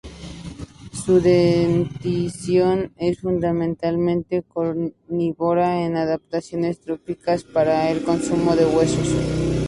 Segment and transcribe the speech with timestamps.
[0.93, 9.15] Su dentición es fundamentalmente carnívora, con adaptaciones tróficas para el consumo de huesos.